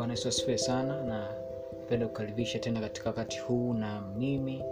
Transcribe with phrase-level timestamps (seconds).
[0.00, 1.28] Bwana Yesu asifiwe sana na
[1.80, 4.62] napenda kukaribisha tena katika wakati huu na mimi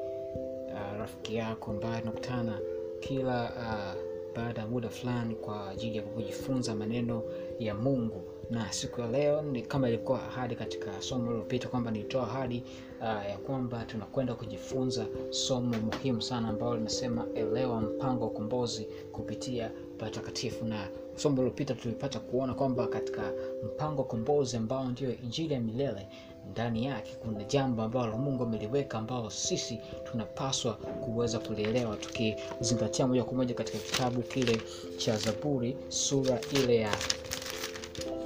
[0.73, 2.59] uh, rafiki yako ambaye tunakutana
[3.01, 4.03] kila uh,
[4.37, 7.23] baada ya muda fulani kwa ajili ya kujifunza maneno
[7.59, 8.23] ya Mungu.
[8.51, 12.63] Na siku ya leo ni kama ilikuwa ahadi katika somo lililopita kwamba nilitoa ahadi
[13.01, 19.71] uh, ya kwamba tunakwenda kujifunza somo muhimu sana ambalo linasema elewa mpango wa ukombozi kupitia
[19.99, 23.33] patakatifu na somo lililopita tulipata kuona kwamba katika
[23.65, 26.07] mpango wa ukombozi ambao ndio injili ya milele
[26.51, 33.35] ndani yake kuna jambo ambalo mungu ameliweka ambalo sisi tunapaswa kuweza kulielewa tukizingatia moja kwa
[33.35, 34.61] moja katika kitabu kile
[34.97, 36.91] cha zaburi sura ile ya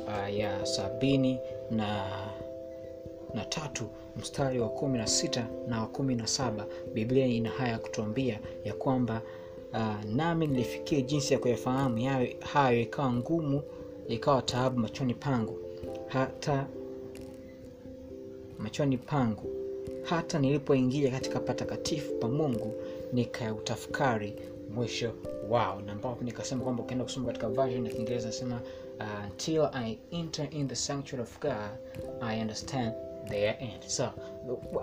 [0.06, 1.38] uh, ya sabini
[1.70, 2.04] na
[3.34, 3.84] na tatu
[4.16, 6.66] mstari wa kumi na sita na wa kumi na saba.
[6.94, 9.22] Biblia ina haya ya kutuambia ya kwamba
[9.72, 12.08] uh, nami nilifikia jinsi ya kuyafahamu
[12.40, 13.62] hayo ikawa ngumu
[14.08, 15.58] ikawa taabu machoni pangu.
[16.06, 16.66] Hata
[18.58, 19.50] machoni pangu.
[20.02, 22.74] Hata nilipoingia katika patakatifu pa mungu
[23.12, 24.34] nikautafakari
[24.74, 25.12] mwisho
[25.50, 25.80] wao.
[25.80, 28.60] Na ambapo nikasema kwamba ukienda kusoma katika version ya kiingereza nasema
[29.00, 31.52] uh, until i enter in the sanctuary of god
[32.20, 32.92] i understand
[33.30, 34.10] end so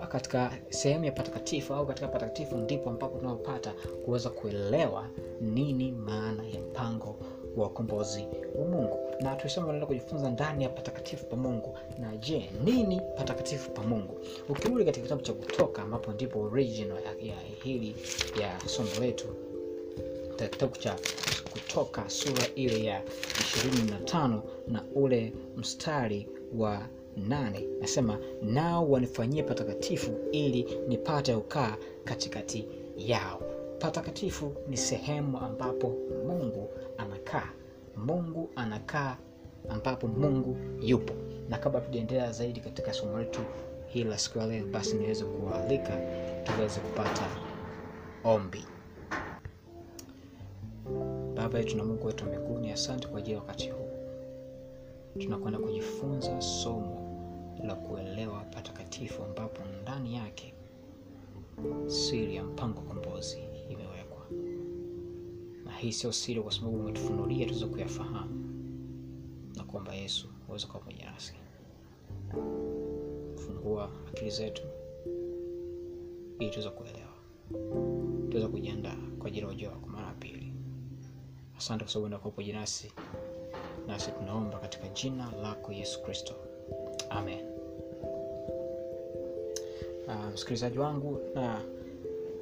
[0.08, 3.74] katika sehemu ya patakatifu au katika patakatifu ndipo ambapo tunapata
[4.04, 5.06] kuweza kuelewa
[5.40, 7.16] nini maana ya mpango
[7.56, 8.98] wa ukombozi wa mungu.
[9.20, 11.78] Na tulisema unaenda kujifunza ndani ya patakatifu pa mungu.
[11.98, 14.20] Na je nini patakatifu pa mungu?
[14.48, 17.96] Ukirudi katika kitabu cha kutoka ambapo ndipo original ya, ya hili
[18.40, 19.26] ya somo letu
[20.48, 20.96] kitabu cha
[21.52, 27.66] kutoka sura ile ya 25 na ule mstari wa nane.
[27.80, 33.42] Nasema nao wanifanyie patakatifu ili nipate ukaa katikati yao.
[33.78, 35.96] Patakatifu ni sehemu ambapo
[36.26, 36.68] mungu
[36.98, 37.48] anakaa.
[37.96, 39.16] Mungu anakaa
[39.68, 41.14] ambapo mungu yupo.
[41.48, 43.40] Na kabla tujaendelea zaidi katika somo letu
[43.86, 45.98] hili la siku ya leo basi niweze kuwaalika
[46.44, 47.26] tuweze kupata
[48.24, 48.64] ombi
[51.40, 53.90] baba yetu na mungu wetu mbinguni asante kwa ajili ya wakati huu.
[55.18, 56.96] Tunakwenda kujifunza somo
[57.64, 60.54] la kuelewa patakatifu ambapo ndani yake
[61.86, 63.38] siri ya mpango kombozi
[63.70, 64.26] imewekwa.
[65.64, 68.44] Na hii sio siri kwa sababu umetufunulia tuweze kuyafahamu
[69.56, 71.34] na kuomba yesu uweze kuwa pamoja nasi
[73.36, 74.62] fungua akili zetu
[76.38, 77.14] ili tuweze kuelewa.
[78.30, 80.39] Tuweze kujiandaa kwa ajili ya ujio wako mara pili
[81.60, 82.92] asante kwa sababu unakuwa pamoja nasi.
[83.86, 86.34] Nasi tunaomba katika jina lako yesu kristo.
[87.10, 87.46] Amen.
[90.08, 91.60] Uh, msikilizaji wangu na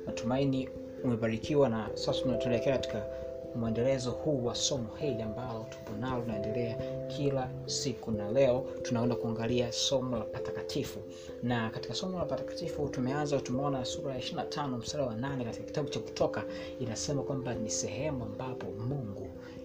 [0.06, 0.69] natumaini
[1.05, 3.06] umebarikiwa na sasa tunatuelekea katika
[3.55, 9.73] mwendelezo huu wa somo hili ambalo tupo nalo tunaendelea kila siku na leo tunaenda kuangalia
[9.73, 10.99] somo la patakatifu.
[11.43, 15.89] Na katika somo la patakatifu tumeanza tumeona sura ya 25 mstari wa 8 katika kitabu
[15.89, 16.45] cha kutoka.
[16.81, 19.08] Inasema kwamba ni sehemu ambapo mungu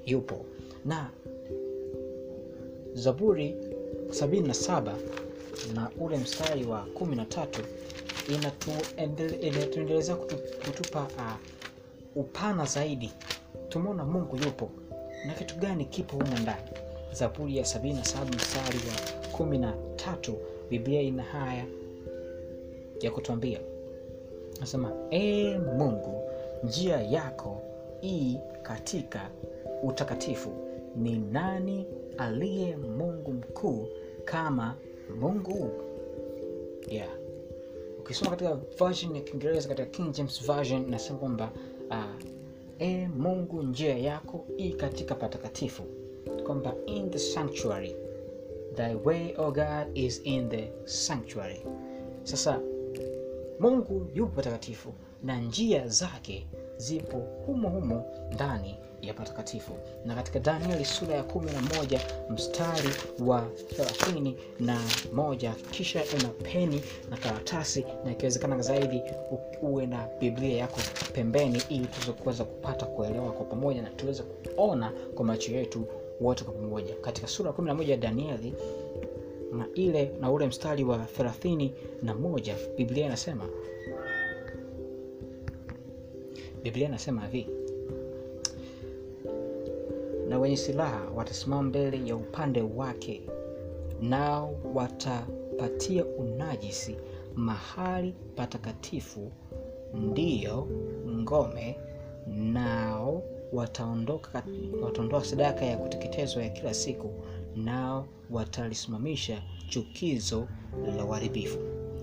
[0.05, 0.45] yupo.
[0.85, 1.09] Na
[2.93, 3.55] zaburi
[4.09, 4.93] 77
[5.75, 7.47] na ule mstari wa 13
[9.41, 11.33] inatuendelezea kutu, kutupa uh,
[12.21, 13.11] upana zaidi.
[13.69, 14.69] Tumeona mungu yupo.
[15.27, 16.67] Na kitu gani kipo humo ndani?
[17.11, 20.33] Zaburi ya 77 mstari wa 13
[20.69, 21.65] biblia ina haya
[23.01, 23.59] ya kutuambia.
[24.59, 26.21] Nasema ee mungu
[26.63, 27.61] njia yako
[28.03, 29.29] ii katika
[29.83, 30.49] utakatifu.
[30.95, 31.85] Ni nani
[32.17, 33.87] aliye mungu mkuu
[34.25, 34.75] kama
[35.19, 35.71] mungu?
[36.89, 37.09] Yeah.
[37.99, 41.51] Ukisoma katika version ya kiingereza katika king james version inasema kwamba
[41.89, 42.33] uh,
[42.79, 45.83] e mungu njia yako i katika patakatifu.
[46.45, 47.95] Kwamba in the sanctuary
[48.75, 51.61] thy way o god is in the sanctuary.
[52.23, 52.59] Sasa
[53.59, 54.93] mungu yupo patakatifu
[55.23, 56.47] na njia zake
[56.77, 59.71] zipo humo humo ndani ya patakatifu.
[60.05, 61.99] Na katika danieli sura ya kumi na moja
[62.29, 62.89] mstari
[63.25, 63.41] wa
[63.75, 64.79] thelathini na
[65.13, 69.01] moja kisha una peni na karatasi na ikiwezekana zaidi
[69.61, 70.79] uwe na biblia yako
[71.13, 75.85] pembeni ili tuweze kuweza kupata kuelewa kwa pamoja na tuweze kuona kwa macho yetu
[76.21, 76.95] wote kwa pamoja.
[77.01, 78.53] Katika sura ya kumi na moja ya danieli
[79.53, 81.73] na ile na ule mstari wa thelathini
[82.03, 83.45] na moja biblia inasema
[86.63, 87.47] biblia inasema hivi.
[90.29, 93.21] Na wenye silaha watasimama mbele ya upande wake
[94.01, 96.95] nao watapatia unajisi
[97.35, 99.31] mahali patakatifu
[99.93, 100.67] ndiyo
[101.09, 101.75] ngome
[102.27, 103.23] nao
[103.53, 104.43] wataondoka
[104.83, 107.09] wataondoa sadaka ya kuteketezwa ya kila siku
[107.55, 110.47] nao watalisimamisha chukizo
[110.97, 111.59] la uharibifu.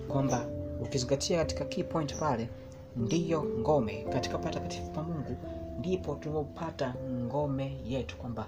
[0.09, 0.49] Kwamba
[0.83, 2.49] ukizingatia katika key point pale
[2.97, 4.07] ndiyo ngome.
[4.13, 5.37] Katika patakatifu pa mungu
[5.79, 8.47] ndipo tunapopata ngome yetu kwamba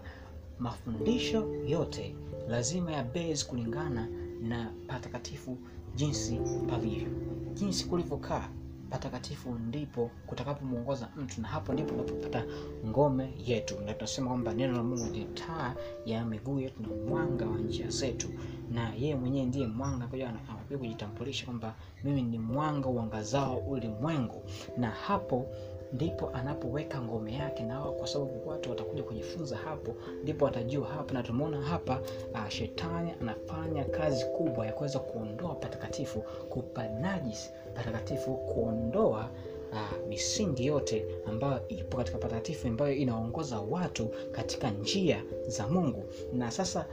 [0.58, 2.14] mafundisho yote
[2.48, 4.08] lazima ya base kulingana
[4.42, 5.56] na patakatifu
[5.94, 6.40] jinsi
[6.70, 7.08] palivyo.
[7.54, 8.48] Jinsi kulivyokaa
[8.92, 12.44] patakatifu ndipo kutakapomwongoza mtu na hapo ndipo tunapopata
[12.86, 13.80] ngome yetu.
[13.86, 15.74] Na tunasema kwamba neno la mungu ni taa
[16.06, 18.28] ya miguu yetu na mwanga wa njia zetu
[18.70, 21.74] na yeye mwenyewe ndiye mwanga kwa kujitambulisha kwamba
[22.04, 24.42] mimi ni mwanga uangazao ulimwengu.
[24.76, 25.46] Na hapo
[25.92, 31.22] ndipo anapoweka ngome yake na kwa sababu watu watakuja kujifunza hapo ndipo watajua hapa na
[31.22, 32.00] tumeona hapa
[32.34, 39.30] uh, shetani anafanya kazi kubwa ya kuweza kuondoa patakatifu kupanajisi patakatifu kuondoa
[39.72, 46.04] uh, misingi yote ambayo ipo katika patakatifu ambayo inaongoza watu katika njia za mungu.
[46.32, 46.86] Na sasa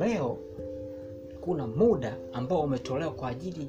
[0.00, 0.38] leo
[1.40, 3.68] kuna muda ambao umetolewa kwa ajili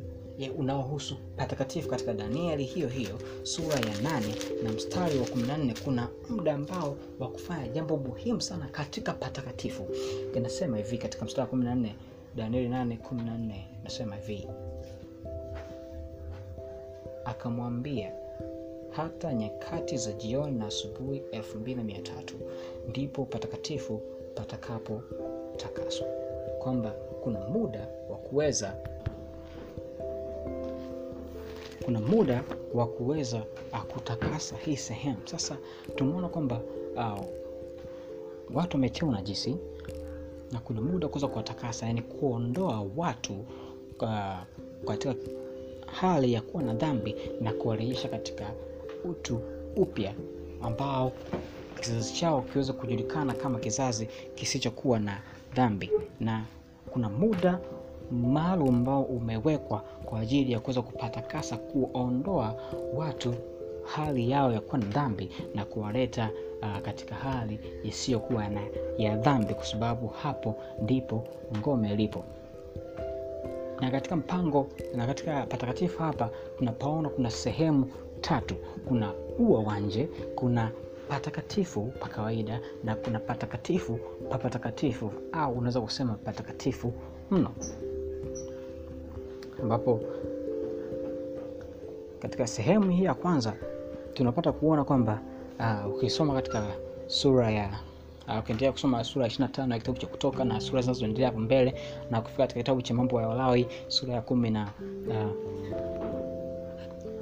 [0.58, 6.54] unaohusu patakatifu katika danieli hiyo hiyo sura ya nane na mstari wa 14 kuna muda
[6.54, 9.88] ambao wa kufanya jambo muhimu sana katika patakatifu.
[10.36, 11.90] Inasema hivi katika mstari wa 14
[12.36, 14.48] danieli 814 inasema hivi.
[17.26, 18.12] Akamwambia
[18.90, 22.36] hata nyakati za jioni na asubuhi elfu mbili na mia tatu
[22.90, 24.02] ndipo patakatifu
[24.36, 25.02] patakapo
[25.58, 26.08] takaswa,
[26.60, 26.92] kwamba
[27.24, 28.76] kuna muda wa kuweza
[31.86, 32.44] kuna muda
[32.74, 33.44] wa kuweza
[33.74, 35.18] uh, kutakasa hii sehemu.
[35.26, 35.58] Sasa
[35.96, 36.62] tumeona kwamba
[36.96, 37.26] uh,
[38.54, 39.56] watu wametia unajisi
[40.52, 43.34] na kuna muda wa kuweza kuwatakasa yani kuondoa watu
[44.02, 44.38] uh,
[44.88, 45.16] katika
[45.86, 48.52] hali ya kuwa na dhambi na kuwarejesha katika
[49.04, 49.40] utu
[49.76, 50.14] upya
[50.62, 51.12] ambao
[51.80, 55.22] kizazi chao kiweze kujulikana kama kizazi kisichokuwa na
[55.56, 55.92] dhambi.
[56.20, 56.46] Na
[56.92, 57.60] kuna muda
[58.12, 62.56] maalum ambao umewekwa kwa ajili ya kuweza kupatakasa kuondoa
[62.96, 63.34] watu
[63.86, 66.30] hali yao ya kuwa na dhambi na kuwaleta
[66.62, 68.62] uh, katika hali isiyokuwa na
[68.98, 71.24] ya dhambi kwa sababu hapo ndipo
[71.58, 72.24] ngome ilipo.
[73.82, 77.92] Na katika mpango na katika patakatifu hapa tunapaona kuna sehemu
[78.22, 78.56] tatu.
[78.88, 80.72] Kuna ua wa nje kuna
[81.10, 86.94] patakatifu pa kawaida na kuna patakatifu pa patakatifu au unaweza kusema patakatifu
[87.32, 87.52] mno
[89.64, 90.00] ambapo
[92.20, 93.54] katika sehemu hii ya kwanza
[94.14, 95.20] tunapata kuona kwamba
[95.60, 96.68] uh, ukisoma katika
[97.08, 97.70] sura ya
[98.28, 101.74] uh, ukiendelea kusoma sura ya 25 ya kitabu cha kutoka na sura zinazoendelea hapo mbele
[102.12, 104.68] na kufika katika kitabu cha mambo ya walawi sura ya kumi na
[105.08, 105.32] uh,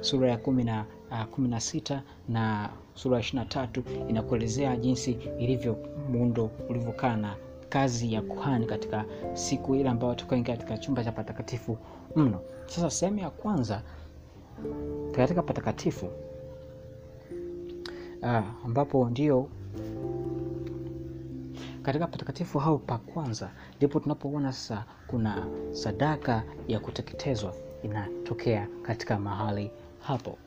[0.00, 4.76] sura ya kumi na uh, kumi na sita na sura ya ishiri na tatu inakuelezea
[4.76, 5.76] jinsi ilivyo
[6.12, 7.34] muundo ulivyokaa na
[7.68, 11.78] kazi ya kuhani katika siku ile ambayo tukaingia katika chumba cha patakatifu
[12.16, 13.82] mno sasa sehemu ya kwanza
[15.12, 16.08] katika patakatifu
[18.22, 19.48] ah, ambapo ndio
[21.82, 29.70] katika patakatifu hao pa kwanza ndipo tunapoona sasa kuna sadaka ya kuteketezwa inatokea katika mahali
[30.00, 30.38] hapo.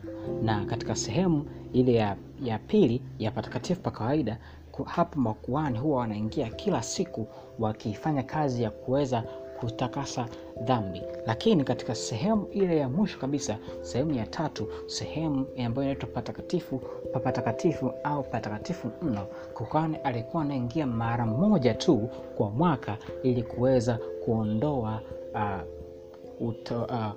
[0.44, 4.38] Na katika sehemu ile ya, ya pili ya patakatifu pa kawaida
[4.86, 7.28] hapo makuani huwa wanaingia kila siku
[7.60, 9.24] wakifanya kazi ya kuweza
[9.60, 10.26] kutakasa
[10.62, 11.02] dhambi.
[11.26, 16.82] Lakini katika sehemu ile ya mwisho kabisa sehemu ya tatu sehemu ambayo inaitwa patakatifu
[17.14, 25.02] papatakatifu au patakatifu mno kuhani alikuwa anaingia mara moja tu kwa mwaka ili kuweza kuondoa
[25.34, 27.12] uh, uto, uh,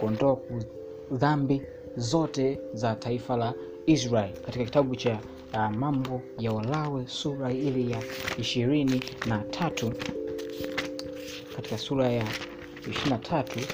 [0.00, 0.38] kuondoa
[1.12, 1.62] dhambi
[1.96, 3.54] zote za taifa la
[3.86, 4.32] israel.
[4.46, 5.18] Katika kitabu cha
[5.54, 8.02] uh, mambo ya walawe sura ile ya
[8.38, 9.92] ishirini na tatu
[11.56, 12.24] katika sura ya
[12.90, 13.66] ishirini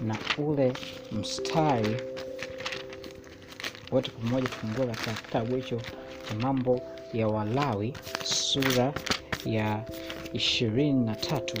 [0.00, 0.72] na ule
[1.12, 1.96] mstari
[3.92, 5.80] wote pamoja tufungua katika kitabu hicho
[6.28, 6.80] cha mambo
[7.12, 8.92] ya walawi sura
[9.44, 9.84] ya
[10.32, 11.56] ishirini na tatu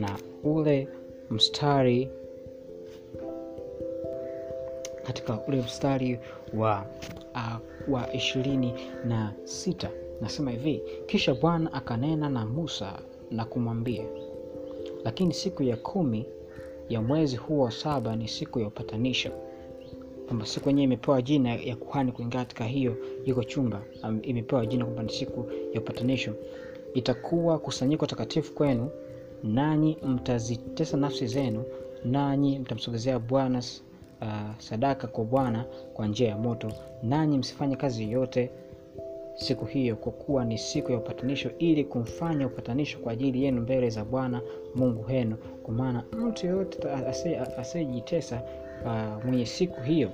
[0.00, 0.88] na ule
[1.30, 2.08] mstari
[5.02, 6.18] katika ule mstari
[6.54, 6.86] wa
[7.34, 7.56] uh,
[7.94, 9.90] wa ishirini na sita.
[10.20, 12.98] Nasema hivi kisha bwana akanena na musa
[13.32, 14.04] na kumwambia.
[15.04, 16.26] Lakini siku ya kumi
[16.88, 19.30] ya mwezi huo saba ni siku ya upatanisho
[20.26, 23.82] kwamba siku yenyewe imepewa jina ya kuhani kuingia katika hiyo iko chumba.
[24.04, 26.34] Um, imepewa jina kwamba ni siku ya upatanisho.
[26.94, 28.90] Itakuwa kusanyiko takatifu kwenu
[29.42, 31.64] nanyi mtazitesa nafsi zenu
[32.04, 33.58] nanyi mtamsogezea bwana
[34.22, 36.72] uh, sadaka kwa bwana kwa njia ya moto
[37.02, 38.50] nanyi msifanye kazi yoyote
[39.34, 43.90] siku hiyo kwa kuwa ni siku ya upatanisho ili kumfanya upatanisho kwa ajili yenu mbele
[43.90, 44.40] za bwana
[44.74, 45.36] mungu henu.
[45.62, 46.78] kwa maana mtu yoyote
[47.58, 48.42] asiyejitesa
[48.84, 50.10] uh, mwenye siku hiyo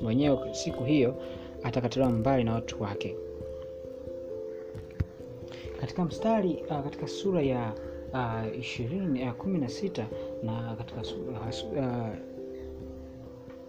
[0.00, 1.14] mwenyewe siku hiyo
[1.62, 3.16] atakatiliwa mbali na watu wake
[5.80, 7.72] katika mstari uh, katika sura ya
[8.12, 10.06] uh, ishirini uh, kumi na sita
[10.42, 12.33] na katika sura, uh,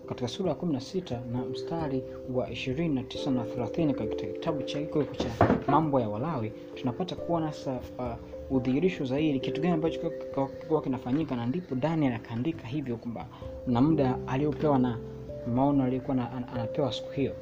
[0.05, 4.27] katika sura ya kumi na sita na mstari wa ishirini na tisa na thelathini katika
[4.33, 5.29] kitabu cha hiko cha
[5.67, 11.45] mambo ya walawi tunapata kuona sasa uh, udhihirisho zaidi kitu gani ambacho kilikuwa kinafanyika na
[11.45, 13.25] ndipo daniel akaandika hivyo kwamba
[13.67, 14.97] na muda aliopewa na
[15.55, 17.35] maono aliyokuwa anapewa siku hiyo.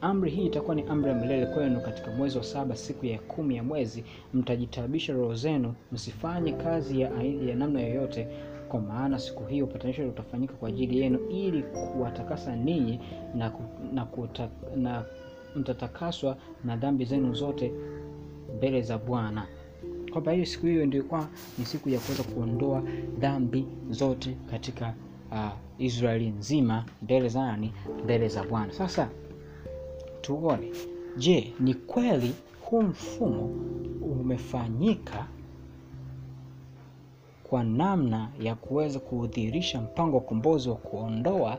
[0.00, 3.56] Amri hii itakuwa ni amri ya milele kwenu katika mwezi wa saba siku ya kumi
[3.56, 4.04] ya mwezi.
[4.34, 7.10] Mtajitabisha roho zenu msifanye kazi ya,
[7.48, 8.28] ya namna yoyote
[8.70, 13.00] kwa maana siku hiyo upatanisho utafanyika kwa ajili yenu ili kuwatakasa ninyi
[13.34, 13.52] na,
[13.92, 15.04] na, kuta, na
[15.56, 17.72] mtatakaswa na dhambi zenu zote
[18.56, 19.46] mbele za bwana.
[20.12, 22.82] Kwamba hiyo siku hiyo ndio ilikuwa ni siku ya kuweza kuondoa
[23.18, 24.94] dhambi zote katika
[25.32, 27.58] uh, israeli nzima mbele za
[28.04, 28.72] mbele za bwana.
[28.72, 29.08] Sasa
[30.20, 30.70] tuone.
[31.16, 32.34] Je ni kweli
[32.64, 33.44] huu mfumo
[34.02, 35.26] umefanyika
[37.50, 41.58] kwa namna ya kuweza kuudhihirisha mpango wa ukombozi wa kuondoa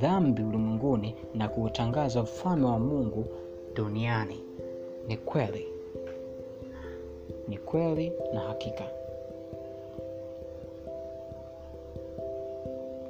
[0.00, 3.26] dhambi ulimwenguni na kuutangaza ufalme wa mungu
[3.74, 4.40] duniani.
[5.08, 5.66] Ni kweli.
[7.48, 8.84] Ni kweli na hakika.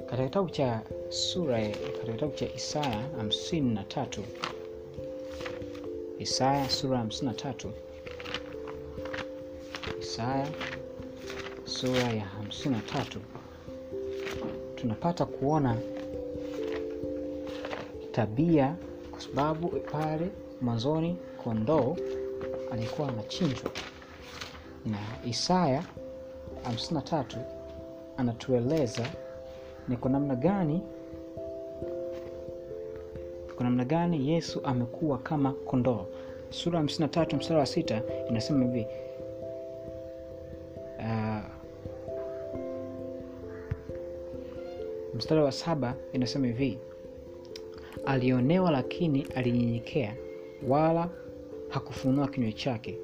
[0.05, 4.21] Katika kitabu cha sura katika kitabu cha isaya hamsini na tatu.
[6.19, 7.71] Isaya sura hamsini na tatu.
[10.01, 10.47] Isaya
[11.73, 13.19] sura ya hamsini na tatu
[14.75, 15.77] tunapata kuona
[18.11, 18.75] tabia
[19.11, 20.29] kwa sababu pale
[20.61, 21.95] mwanzoni kondoo
[22.71, 23.71] alikuwa anachinjwa.
[24.85, 25.83] Na isaya
[26.71, 27.23] 53
[28.17, 29.05] anatueleza
[29.87, 30.81] ni kwa namna gani
[33.55, 36.05] kwa namna gani yesu amekuwa kama kondoo.
[36.49, 38.87] Sura 53 mstari wa sita inasema hivi
[45.23, 46.79] mstari wa saba inasema hivi
[48.05, 50.15] alionewa lakini alinyenyekea
[50.67, 51.09] wala
[51.69, 52.97] hakufunua kinywa chake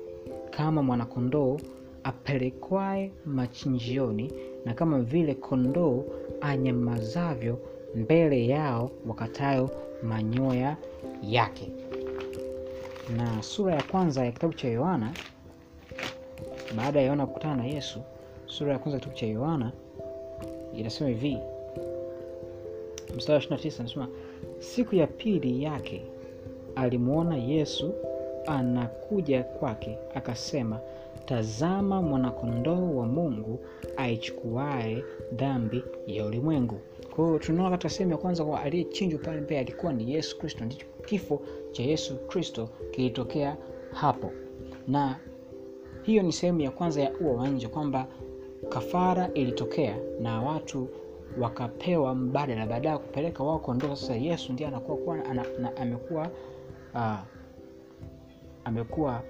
[0.49, 1.57] kama mwanakondoo
[2.03, 4.33] apelekwaye machinjioni
[4.65, 6.03] na kama vile kondoo
[6.41, 7.59] anyamazavyo
[7.95, 9.69] mbele yao wakatayo
[10.03, 10.77] manyoya
[11.23, 11.71] yake.
[13.17, 15.13] Na sura ya kwanza ya kitabu cha yohana
[16.77, 17.99] baada ya yohana kukutana na yesu
[18.45, 19.71] sura ya kwanza ya kitabu cha yohana
[20.73, 21.37] inasema hivi
[23.15, 24.07] mstari wa 29 anasema
[24.59, 26.05] siku ya pili yake
[26.75, 27.93] alimwona yesu
[28.45, 30.79] anakuja kwake akasema
[31.25, 33.59] tazama mwanakondoo wa mungu
[33.97, 36.79] aichukuae dhambi ya ulimwengu
[37.15, 40.85] kwa tunaona katika sehemu ya kwanza kwa aliyechinjwa pale mbele alikuwa ni yesu kristo ndicho
[41.05, 43.57] kifo cha yesu kristo kilitokea
[43.91, 44.31] hapo.
[44.87, 45.19] Na
[46.03, 48.07] hiyo ni sehemu ya kwanza ya ua wa nje kwamba
[48.69, 50.87] kafara ilitokea na watu
[51.39, 53.95] wakapewa mbadala baadaye ya kupeleka wao kondoo.
[53.95, 55.17] Sasa yesu ndiye anakuwa kuwa,
[55.81, 56.27] amekuwa
[56.95, 57.15] uh,
[58.65, 59.21] amekuwa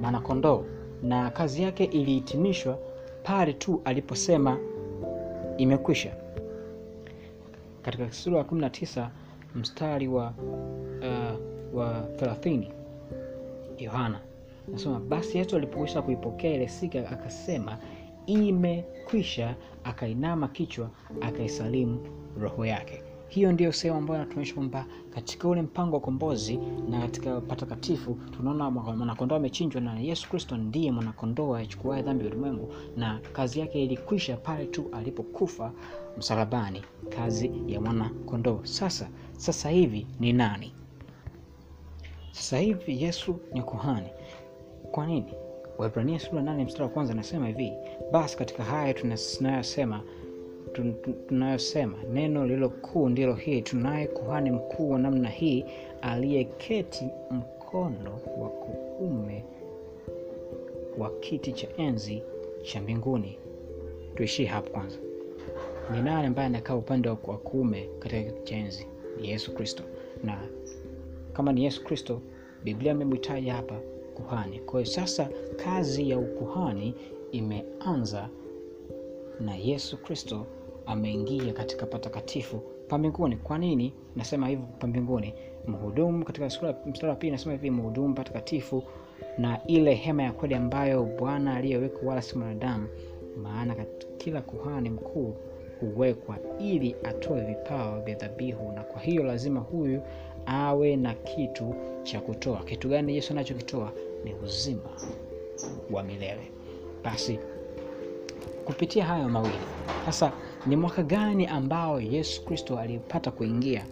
[0.00, 0.64] mwanakondoo.
[1.02, 2.78] Na kazi yake ilihitimishwa
[3.22, 4.58] pale tu aliposema
[5.56, 6.12] imekwisha.
[7.82, 9.08] Katika sura ya 19
[9.54, 10.34] mstari wa
[11.00, 12.66] uh, wa 30
[13.78, 14.20] yohana
[14.68, 17.78] nasema basi yesu alipokwisha kuipokea ile sika akasema
[18.26, 19.54] imekwisha
[19.84, 20.90] akainama kichwa
[21.20, 22.00] akaisalimu
[22.40, 23.02] roho yake.
[23.28, 26.58] Hiyo ndiyo sehemu ambayo inatuonyesha kwamba katika ule mpango wa ukombozi
[26.90, 32.74] na katika patakatifu tunaona mwanakondoo amechinjwa na yesu kristo ndiye mwanakondoo aichukuaye dhambi ya ulimwengu
[32.96, 35.72] na kazi yake ilikwisha pale tu alipokufa
[36.18, 38.60] msalabani kazi ya mwanakondoo.
[38.62, 40.72] Sasa sasa hivi ni nani?
[42.32, 44.08] Sasa hivi yesu ni kuhani.
[44.92, 45.32] Kwa nini
[45.78, 47.72] waibrania sura 8 mstari wa kwanza anasema hivi
[48.12, 50.02] basi katika haya tunayosema
[51.28, 55.64] tunayosema neno lililokuu ndilo hii tunaye kuhani mkuu wa namna hii
[56.02, 59.44] aliyeketi mkono wa kuume
[60.98, 62.22] wa kiti cha enzi
[62.62, 63.38] cha mbinguni.
[64.14, 64.96] Tuishie hapo kwanza.
[65.92, 68.86] Ni nani ambaye anakaa upande wa kuume katika kiti cha enzi?
[69.20, 69.82] Ni yesu kristo.
[70.24, 70.48] Na
[71.32, 72.20] kama ni yesu kristo
[72.64, 73.80] biblia imemhitaji hapa
[74.16, 76.94] kuhani kwa hiyo sasa kazi ya ukuhani
[77.32, 78.28] imeanza
[79.40, 80.46] na yesu kristo
[80.86, 83.36] ameingia katika patakatifu pa mbinguni.
[83.36, 83.92] Kwa nini?
[84.16, 85.34] Nasema hivyo pa mbinguni.
[85.66, 86.74] Mhudumu katika sura
[87.08, 88.82] wa pili nasema hivi mhudumu patakatifu
[89.38, 92.88] na ile hema ya kweli ambayo bwana aliyeweka wala si mwanadamu.
[93.42, 93.76] Maana
[94.18, 95.34] kila kuhani mkuu
[95.80, 100.02] huwekwa ili atoe vipawa vya dhabihu na kwa hiyo lazima huyu
[100.46, 102.64] awe na kitu cha kutoa.
[102.64, 103.92] Kitu gani yesu anachokitoa
[104.26, 104.90] ni uzima
[105.90, 106.50] wa milele.
[107.04, 107.38] Basi
[108.64, 109.58] kupitia hayo mawili
[110.06, 110.32] sasa
[110.66, 113.86] ni mwaka gani ambao yesu kristo alipata kuingia?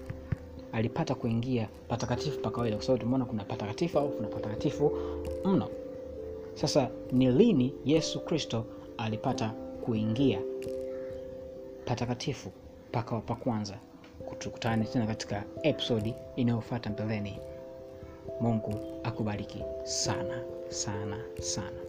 [0.73, 4.93] Alipata kuingia patakatifu pa kawaida kwa sababu tumeona kuna patakatifu au kuna patakatifu
[5.45, 5.69] mno.
[6.55, 8.65] Sasa ni lini yesu kristo
[8.99, 9.49] alipata
[9.85, 10.41] kuingia
[11.85, 12.51] patakatifu
[12.93, 13.79] pakawa pa kwanza?
[14.39, 17.39] Tukutane tena katika episodi inayofuata mbeleni
[18.41, 21.81] Mungu akubariki sana sana sana.